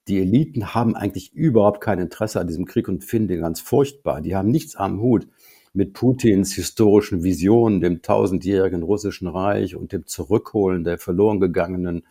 [0.08, 4.22] Die Eliten haben eigentlich überhaupt kein Interesse an diesem Krieg und finden den ganz furchtbar.
[4.22, 5.28] Die haben nichts am Hut
[5.74, 12.04] mit Putins historischen Visionen, dem tausendjährigen russischen Reich und dem Zurückholen der verloren gegangenen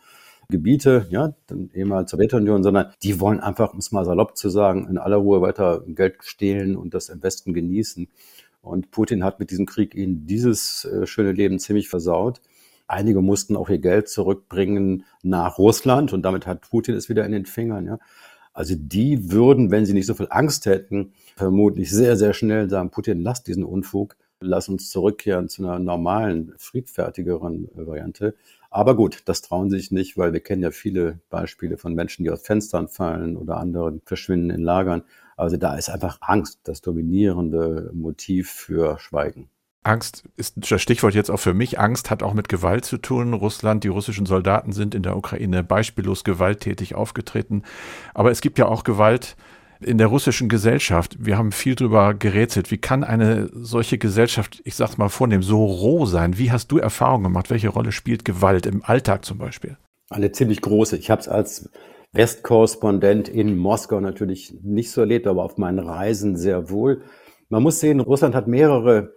[0.49, 4.87] Gebiete, ja, dann ehemals Sowjetunion, sondern die wollen einfach, um es mal salopp zu sagen,
[4.89, 8.09] in aller Ruhe weiter Geld stehlen und das im Westen genießen.
[8.61, 12.41] Und Putin hat mit diesem Krieg ihnen dieses äh, schöne Leben ziemlich versaut.
[12.87, 17.31] Einige mussten auch ihr Geld zurückbringen nach Russland und damit hat Putin es wieder in
[17.31, 17.85] den Fingern.
[17.85, 17.99] Ja.
[18.53, 22.91] Also die würden, wenn sie nicht so viel Angst hätten, vermutlich sehr, sehr schnell sagen,
[22.91, 28.35] Putin, lass diesen Unfug, lass uns zurückkehren zu einer normalen, friedfertigeren Variante.
[28.69, 32.23] Aber gut, das trauen sie sich nicht, weil wir kennen ja viele Beispiele von Menschen,
[32.23, 35.03] die aus Fenstern fallen oder anderen verschwinden in Lagern.
[35.37, 39.49] Also da ist einfach Angst das dominierende Motiv für Schweigen.
[39.83, 41.79] Angst ist das Stichwort jetzt auch für mich.
[41.79, 43.33] Angst hat auch mit Gewalt zu tun.
[43.33, 47.63] Russland, die russischen Soldaten sind in der Ukraine beispiellos gewalttätig aufgetreten.
[48.13, 49.35] Aber es gibt ja auch Gewalt
[49.81, 51.17] in der russischen Gesellschaft.
[51.19, 52.71] Wir haben viel darüber gerätselt.
[52.71, 56.37] Wie kann eine solche Gesellschaft, ich sag's mal vornehm, so roh sein?
[56.37, 57.49] Wie hast du Erfahrungen gemacht?
[57.49, 59.77] Welche Rolle spielt Gewalt im Alltag zum Beispiel?
[60.09, 60.95] Eine ziemlich große.
[60.95, 61.69] Ich habe es als
[62.13, 67.01] Westkorrespondent in Moskau natürlich nicht so erlebt, aber auf meinen Reisen sehr wohl.
[67.49, 69.13] Man muss sehen, Russland hat mehrere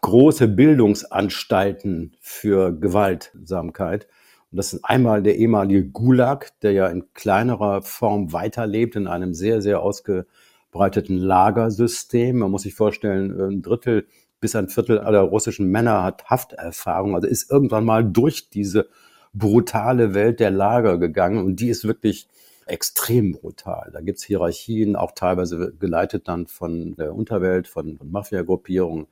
[0.00, 4.08] große Bildungsanstalten für Gewaltsamkeit.
[4.50, 9.34] Und das ist einmal der ehemalige Gulag, der ja in kleinerer Form weiterlebt, in einem
[9.34, 12.38] sehr, sehr ausgebreiteten Lagersystem.
[12.38, 14.06] Man muss sich vorstellen, ein Drittel
[14.40, 18.88] bis ein Viertel aller russischen Männer hat Hafterfahrung, also ist irgendwann mal durch diese
[19.34, 22.28] brutale Welt der Lager gegangen und die ist wirklich
[22.66, 23.90] extrem brutal.
[23.92, 29.06] Da gibt's Hierarchien, auch teilweise geleitet dann von der Unterwelt, von, von Mafia-Gruppierungen.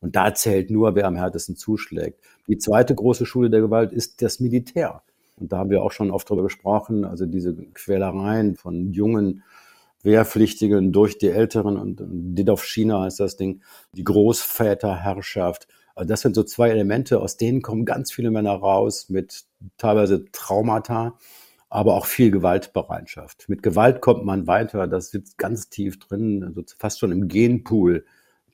[0.00, 2.20] Und da zählt nur, wer am härtesten zuschlägt.
[2.48, 5.02] Die zweite große Schule der Gewalt ist das Militär.
[5.36, 9.42] Und da haben wir auch schon oft drüber gesprochen, also diese Quälereien von jungen
[10.02, 13.60] Wehrpflichtigen durch die Älteren und Didov China heißt das Ding,
[13.92, 15.68] die Großväterherrschaft.
[15.94, 19.44] Also das sind so zwei Elemente, aus denen kommen ganz viele Männer raus mit
[19.76, 21.18] teilweise Traumata,
[21.68, 23.48] aber auch viel Gewaltbereitschaft.
[23.48, 28.04] Mit Gewalt kommt man weiter, das sitzt ganz tief drin, also fast schon im Genpool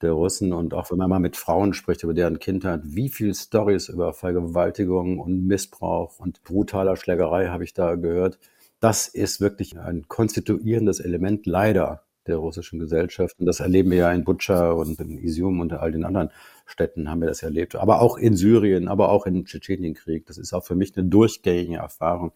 [0.02, 0.52] der Russen.
[0.52, 4.12] Und auch wenn man mal mit Frauen spricht über deren Kindheit, wie viel Stories über
[4.12, 8.38] Vergewaltigung und Missbrauch und brutaler Schlägerei habe ich da gehört.
[8.80, 13.38] Das ist wirklich ein konstituierendes Element leider der russischen Gesellschaft.
[13.38, 16.30] Und das erleben wir ja in Butscha und in Isium und all den anderen
[16.66, 17.76] Städten haben wir das erlebt.
[17.76, 20.26] Aber auch in Syrien, aber auch im Tschetschenienkrieg.
[20.26, 22.32] Das ist auch für mich eine durchgängige Erfahrung.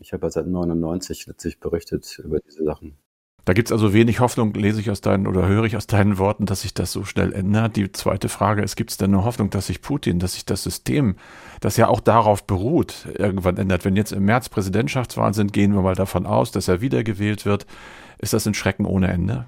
[0.00, 2.98] Ich habe ja seit 99 letztlich berichtet über diese Sachen.
[3.44, 6.18] Da gibt es also wenig Hoffnung, lese ich aus deinen oder höre ich aus deinen
[6.18, 7.74] Worten, dass sich das so schnell ändert.
[7.74, 10.62] Die zweite Frage ist, gibt es denn eine Hoffnung, dass sich Putin, dass sich das
[10.62, 11.16] System,
[11.60, 13.84] das ja auch darauf beruht, irgendwann ändert?
[13.84, 17.66] Wenn jetzt im März Präsidentschaftswahlen sind, gehen wir mal davon aus, dass er wiedergewählt wird.
[18.18, 19.46] Ist das ein Schrecken ohne Ende?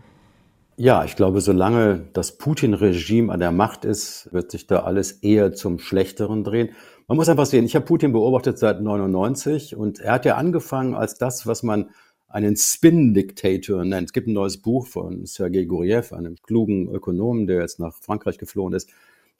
[0.76, 5.52] Ja, ich glaube, solange das Putin-Regime an der Macht ist, wird sich da alles eher
[5.52, 6.70] zum Schlechteren drehen.
[7.06, 10.96] Man muss einfach sehen, ich habe Putin beobachtet seit 99 und er hat ja angefangen
[10.96, 11.90] als das, was man
[12.34, 14.08] einen Spin-Diktator nennt.
[14.08, 18.38] Es gibt ein neues Buch von Sergei Guriev, einem klugen Ökonomen, der jetzt nach Frankreich
[18.38, 18.90] geflohen ist.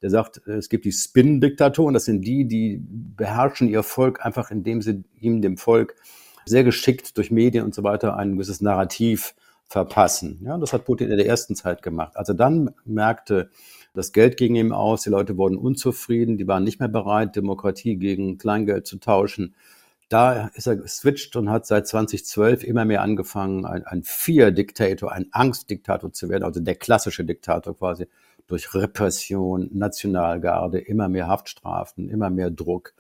[0.01, 2.81] Der sagt, es gibt die Spin-Diktatoren, das sind die, die
[3.17, 5.97] beherrschen ihr Volk einfach, indem sie ihm, dem Volk,
[6.47, 9.35] sehr geschickt durch Medien und so weiter ein gewisses Narrativ
[9.67, 10.41] verpassen.
[10.45, 12.17] Ja, das hat Putin in der ersten Zeit gemacht.
[12.17, 13.51] Als er dann merkte,
[13.93, 17.97] das Geld ging ihm aus, die Leute wurden unzufrieden, die waren nicht mehr bereit, Demokratie
[17.97, 19.57] gegen Kleingeld zu tauschen,
[20.09, 25.27] da ist er geswitcht und hat seit 2012 immer mehr angefangen, ein, ein Fear-Diktator, ein
[25.33, 28.07] Angstdiktator zu werden, also der klassische Diktator quasi,
[28.47, 32.95] durch Repression, Nationalgarde, immer mehr Haftstrafen, immer mehr Druck.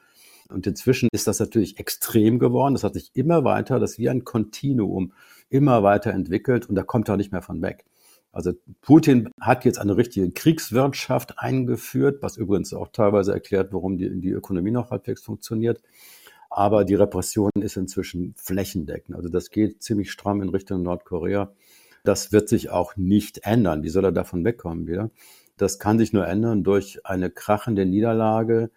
[0.49, 2.75] Und inzwischen ist das natürlich extrem geworden.
[2.75, 5.13] Das hat sich immer weiter, das ist wie ein Kontinuum,
[5.49, 7.85] immer weiter entwickelt und da kommt er nicht mehr von weg.
[8.33, 14.21] Also Putin hat jetzt eine richtige Kriegswirtschaft eingeführt, was übrigens auch teilweise erklärt, warum die,
[14.21, 15.81] die Ökonomie noch halbwegs funktioniert.
[16.57, 19.17] Aber die Repression ist inzwischen flächendeckend.
[19.17, 21.51] Also das geht ziemlich stramm in Richtung Nordkorea.
[22.05, 23.83] Das wird sich auch nicht ändern.
[23.83, 25.11] Wie soll er davon wegkommen wieder?
[25.57, 28.71] Das kann sich nur ändern durch eine krachende Niederlage,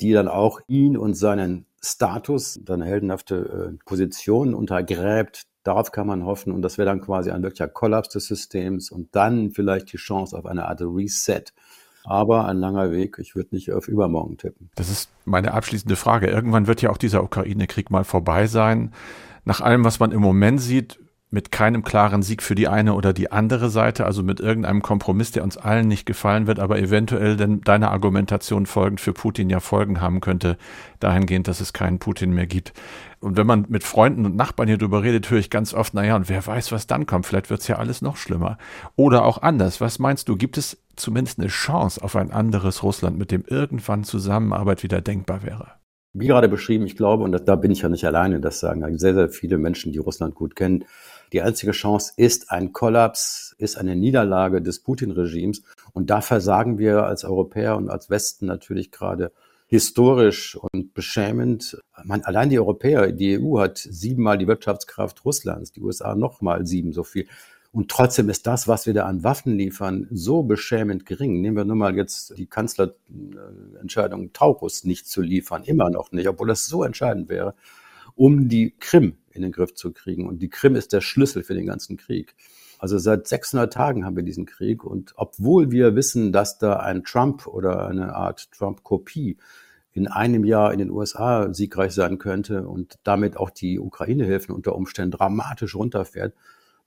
[0.00, 5.46] die dann auch ihn und seinen Status, seine heldenhafte äh, Position untergräbt.
[5.62, 6.52] Darauf kann man hoffen.
[6.52, 10.36] Und das wäre dann quasi ein wirklicher Kollaps des Systems und dann vielleicht die Chance
[10.36, 11.44] auf eine Art Reset
[12.10, 13.16] aber ein langer Weg.
[13.18, 14.70] Ich würde nicht auf übermorgen tippen.
[14.74, 16.26] Das ist meine abschließende Frage.
[16.26, 18.92] Irgendwann wird ja auch dieser Ukraine-Krieg mal vorbei sein.
[19.44, 20.98] Nach allem, was man im Moment sieht,
[21.32, 25.30] mit keinem klaren Sieg für die eine oder die andere Seite, also mit irgendeinem Kompromiss,
[25.30, 29.60] der uns allen nicht gefallen wird, aber eventuell denn deiner Argumentation folgend für Putin ja
[29.60, 30.58] Folgen haben könnte,
[30.98, 32.72] dahingehend, dass es keinen Putin mehr gibt.
[33.20, 36.16] Und wenn man mit Freunden und Nachbarn hier drüber redet, höre ich ganz oft, naja,
[36.16, 38.58] und wer weiß, was dann kommt, vielleicht wird's ja alles noch schlimmer.
[38.96, 39.80] Oder auch anders.
[39.80, 44.04] Was meinst du, gibt es zumindest eine Chance auf ein anderes Russland, mit dem irgendwann
[44.04, 45.72] Zusammenarbeit wieder denkbar wäre?
[46.12, 49.14] Wie gerade beschrieben, ich glaube, und da bin ich ja nicht alleine, das sagen sehr,
[49.14, 50.84] sehr viele Menschen, die Russland gut kennen,
[51.32, 55.62] die einzige Chance ist ein Kollaps, ist eine Niederlage des Putin-Regimes.
[55.92, 59.32] Und da versagen wir als Europäer und als Westen natürlich gerade
[59.68, 61.80] historisch und beschämend.
[62.02, 66.92] Man, allein die Europäer, die EU hat siebenmal die Wirtschaftskraft Russlands, die USA nochmal sieben
[66.92, 67.28] so viel.
[67.72, 71.40] Und trotzdem ist das, was wir da an Waffen liefern, so beschämend gering.
[71.40, 76.48] Nehmen wir nur mal jetzt die Kanzlerentscheidung, Taurus nicht zu liefern, immer noch nicht, obwohl
[76.48, 77.54] das so entscheidend wäre,
[78.16, 80.26] um die Krim in den Griff zu kriegen.
[80.26, 82.34] Und die Krim ist der Schlüssel für den ganzen Krieg.
[82.80, 84.82] Also seit 600 Tagen haben wir diesen Krieg.
[84.82, 89.36] Und obwohl wir wissen, dass da ein Trump oder eine Art Trump-Kopie
[89.92, 94.74] in einem Jahr in den USA siegreich sein könnte und damit auch die Ukraine-Hilfen unter
[94.74, 96.34] Umständen dramatisch runterfährt,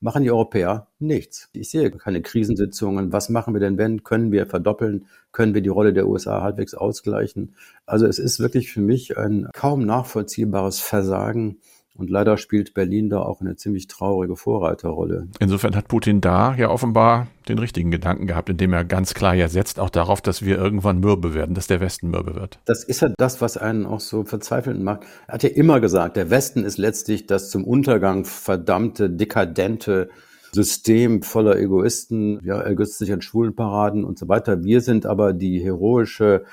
[0.04, 1.50] machen die Europäer nichts.
[1.54, 3.13] Ich sehe keine Krisensitzungen.
[3.13, 4.04] Was machen wir denn, wenn?
[4.04, 5.08] Können wir verdoppeln?
[5.32, 7.56] Können wir die Rolle der USA halbwegs ausgleichen?
[7.86, 11.60] Also es ist wirklich für mich ein kaum nachvollziehbares Versagen
[11.95, 15.27] Und leider spielt Berlin da auch eine ziemlich traurige Vorreiterrolle.
[15.39, 19.47] Insofern hat Putin da ja offenbar den richtigen Gedanken gehabt, indem er ganz klar ja
[19.47, 22.58] setzt auch darauf, dass wir irgendwann mürbe werden, dass der Westen mürbe wird.
[22.65, 25.01] Das ist ja das, was einen auch so verzweifelt macht.
[25.27, 30.10] Er hat ja immer gesagt, der Westen ist letztlich das zum Untergang verdammte, dekadente
[30.51, 32.39] System voller Egoisten.
[32.43, 34.63] Ja, er ergötzt sich an Schwulenparaden und so weiter.
[34.63, 36.45] Wir sind aber die heroische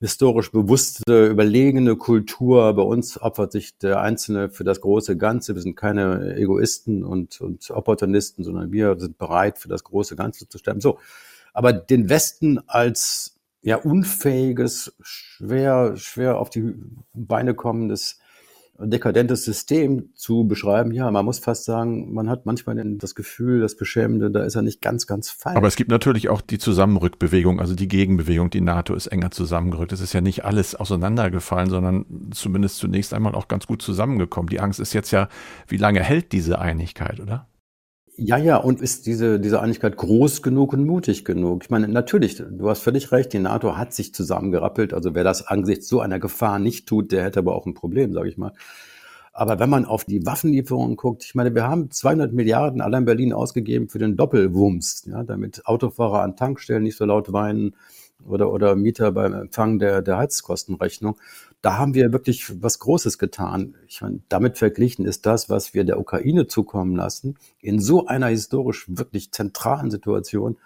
[0.00, 2.72] historisch bewusste, überlegene Kultur.
[2.74, 5.54] Bei uns opfert sich der Einzelne für das große Ganze.
[5.54, 10.48] Wir sind keine Egoisten und, und Opportunisten, sondern wir sind bereit, für das große Ganze
[10.48, 10.80] zu sterben.
[10.80, 10.98] So.
[11.54, 16.74] Aber den Westen als ja unfähiges, schwer, schwer auf die
[17.14, 18.20] Beine kommendes
[18.78, 23.76] dekadentes System zu beschreiben, ja, man muss fast sagen, man hat manchmal das Gefühl, das
[23.76, 25.56] Beschämende, da ist er nicht ganz, ganz falsch.
[25.56, 28.50] Aber es gibt natürlich auch die Zusammenrückbewegung, also die Gegenbewegung.
[28.50, 29.92] Die NATO ist enger zusammengerückt.
[29.92, 34.48] Es ist ja nicht alles auseinandergefallen, sondern zumindest zunächst einmal auch ganz gut zusammengekommen.
[34.48, 35.28] Die Angst ist jetzt ja,
[35.68, 37.46] wie lange hält diese Einigkeit, oder?
[38.18, 41.64] Ja, ja, und ist diese, diese Einigkeit groß genug und mutig genug?
[41.64, 44.94] Ich meine, natürlich, du hast völlig recht, die NATO hat sich zusammengerappelt.
[44.94, 48.14] Also wer das angesichts so einer Gefahr nicht tut, der hätte aber auch ein Problem,
[48.14, 48.52] sage ich mal.
[49.34, 53.34] Aber wenn man auf die Waffenlieferungen guckt, ich meine, wir haben 200 Milliarden allein Berlin
[53.34, 57.74] ausgegeben für den Doppelwumms, ja, damit Autofahrer an Tankstellen nicht so laut weinen
[58.26, 61.16] oder, oder Mieter beim Empfang der, der Heizkostenrechnung
[61.66, 63.74] da haben wir wirklich was Großes getan.
[63.88, 68.28] Ich meine, damit verglichen ist das, was wir der Ukraine zukommen lassen, in so einer
[68.28, 70.58] historisch wirklich zentralen Situation,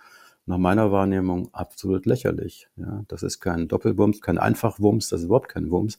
[0.44, 2.68] nach meiner Wahrnehmung absolut lächerlich.
[2.77, 5.96] Ja, das ist kein Doppelwumms, kein Einfachwumms, das ist überhaupt kein Wumms.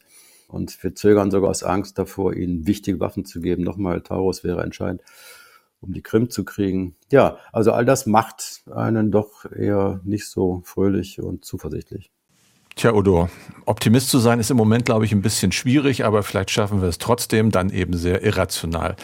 [0.47, 3.63] Und wir zögern sogar aus Angst davor, ihnen wichtige Waffen zu geben.
[3.63, 5.01] Nochmal, Taurus wäre entscheidend,
[5.81, 6.95] um die Krim zu kriegen.
[7.11, 12.11] Ja, also all das macht einen doch eher nicht so fröhlich und zuversichtlich.
[12.75, 13.29] Tja, Udo,
[13.65, 16.89] Optimist zu sein ist im Moment, glaube ich, ein bisschen schwierig, aber vielleicht schaffen wir
[16.89, 18.95] es trotzdem, dann eben sehr irrational.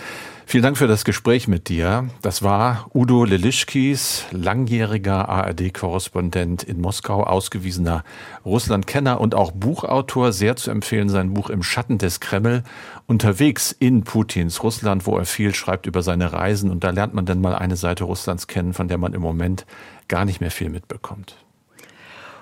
[0.49, 2.09] Vielen Dank für das Gespräch mit dir.
[2.21, 8.05] Das war Udo Lelischkis, langjähriger ARD-Korrespondent in Moskau, ausgewiesener
[8.45, 10.31] Russland-Kenner und auch Buchautor.
[10.31, 12.63] Sehr zu empfehlen sein Buch Im Schatten des Kreml,
[13.07, 16.71] unterwegs in Putins Russland, wo er viel schreibt über seine Reisen.
[16.71, 19.65] Und da lernt man dann mal eine Seite Russlands kennen, von der man im Moment
[20.07, 21.35] gar nicht mehr viel mitbekommt.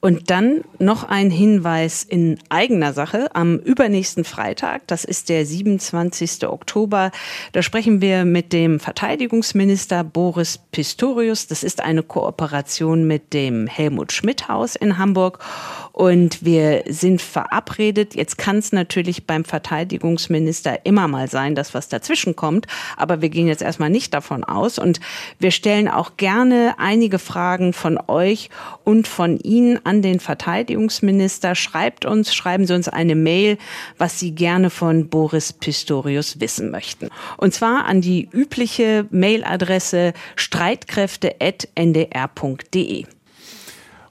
[0.06, 3.28] Und dann noch ein Hinweis in eigener Sache.
[3.34, 6.48] Am übernächsten Freitag, das ist der 27.
[6.48, 7.10] Oktober,
[7.54, 11.48] da sprechen wir mit dem Verteidigungsminister Boris Pistorius.
[11.48, 15.40] Das ist eine Kooperation mit dem Helmut Schmidt Haus in Hamburg.
[15.96, 18.16] Und wir sind verabredet.
[18.16, 22.68] Jetzt kann es natürlich beim Verteidigungsminister immer mal sein, dass was dazwischen kommt.
[22.98, 24.78] Aber wir gehen jetzt erstmal nicht davon aus.
[24.78, 25.00] Und
[25.40, 28.50] wir stellen auch gerne einige Fragen von euch
[28.84, 31.56] und von Ihnen an den Verteidigungsminister.
[31.56, 33.58] Schreibt uns, schreiben Sie uns eine Mail,
[33.98, 37.08] was Sie gerne von Boris Pistorius wissen möchten.
[37.38, 43.06] Und zwar an die übliche Mailadresse streitkräfte.ndr.de.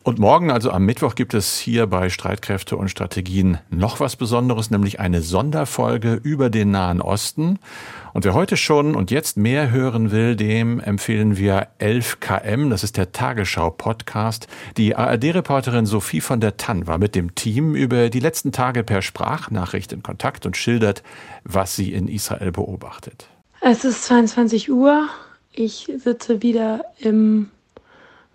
[0.05, 4.71] Und morgen, also am Mittwoch, gibt es hier bei Streitkräfte und Strategien noch was Besonderes,
[4.71, 7.59] nämlich eine Sonderfolge über den Nahen Osten.
[8.13, 12.99] Und wer heute schon und jetzt mehr hören will, dem empfehlen wir 11KM, das ist
[12.99, 14.47] der Tagesschau-Podcast.
[14.77, 19.01] Die ARD-Reporterin Sophie von der Tann war mit dem Team über die letzten Tage per
[19.01, 21.03] Sprachnachricht in Kontakt und schildert,
[21.45, 23.27] was sie in Israel beobachtet.
[23.63, 25.09] Es ist 22 Uhr.
[25.51, 27.49] Ich sitze wieder im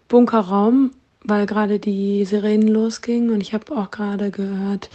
[0.07, 4.89] Bunkerraum weil gerade die Sirenen losgingen und ich habe auch gerade gehört,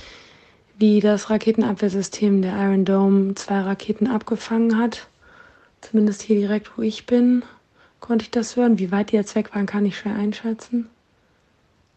[0.79, 5.07] wie das Raketenabwehrsystem der Iron Dome zwei Raketen abgefangen hat.
[5.81, 7.43] Zumindest hier direkt, wo ich bin,
[8.01, 8.79] konnte ich das hören.
[8.79, 10.89] Wie weit die jetzt weg waren, kann ich schwer einschätzen.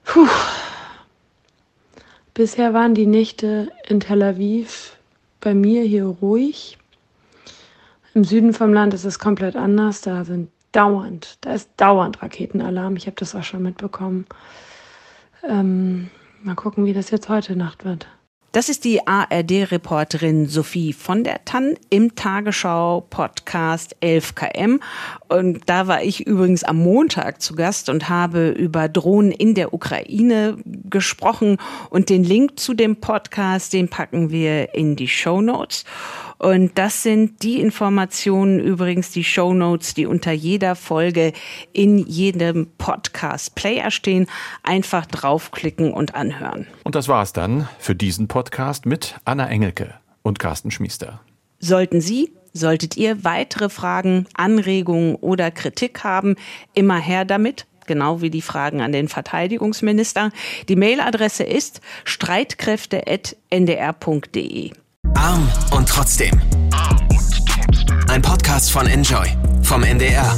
[0.03, 0.27] Puh.
[2.33, 4.97] Bisher waren die Nächte in Tel Aviv
[5.41, 6.77] bei mir hier ruhig.
[8.13, 10.01] Im Süden vom Land ist es komplett anders.
[10.01, 12.95] Da sind dauernd, da ist dauernd Raketenalarm.
[12.95, 14.27] Ich habe das auch schon mitbekommen.
[15.43, 16.09] Ähm,
[16.43, 18.07] mal gucken, wie das jetzt heute Nacht wird.
[18.53, 24.79] Das ist die ARD-Reporterin Sophie von der Tann im Tagesschau-Podcast 11KM.
[25.27, 29.73] Und da war ich übrigens am Montag zu Gast und habe über Drohnen in der
[29.73, 31.57] Ukraine gesprochen.
[31.89, 35.83] Und den Link zu dem Podcast, den packen wir in die Show Notes.
[36.37, 41.33] Und das sind die Informationen, übrigens die Show Notes, die unter jeder Folge
[41.73, 44.27] in jedem Podcast-Player stehen.
[44.63, 46.67] Einfach draufklicken und anhören.
[46.83, 51.21] Und das war's dann für diesen Podcast mit Anna Engelke und Carsten Schmiester.
[51.59, 56.35] Sollten Sie Solltet ihr weitere Fragen, Anregungen oder Kritik haben,
[56.73, 60.31] immer her damit genau wie die Fragen an den Verteidigungsminister.
[60.67, 64.71] Die Mailadresse ist streitkräfte.ndr.de.
[65.17, 66.39] Arm und trotzdem.
[68.07, 69.27] Ein Podcast von Enjoy
[69.63, 70.37] vom NDR.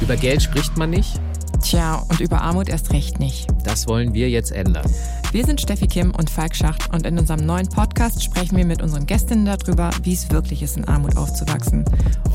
[0.00, 1.20] Über Geld spricht man nicht
[1.62, 3.46] Tja, und über Armut erst recht nicht.
[3.64, 4.84] Das wollen wir jetzt ändern.
[5.30, 8.82] Wir sind Steffi Kim und Falk Schacht und in unserem neuen Podcast sprechen wir mit
[8.82, 11.84] unseren Gästinnen darüber, wie es wirklich ist, in Armut aufzuwachsen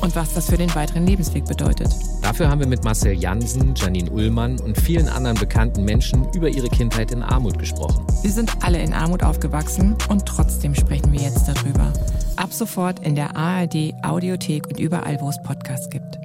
[0.01, 1.93] und was das für den weiteren Lebensweg bedeutet.
[2.23, 6.69] Dafür haben wir mit Marcel Jansen, Janine Ullmann und vielen anderen bekannten Menschen über ihre
[6.69, 8.07] Kindheit in Armut gesprochen.
[8.23, 11.93] Wir sind alle in Armut aufgewachsen und trotzdem sprechen wir jetzt darüber.
[12.37, 16.17] Ab sofort in der ARD Audiothek und überall, wo es Podcasts gibt.